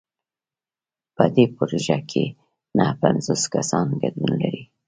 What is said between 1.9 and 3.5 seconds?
کې نهه پنځوس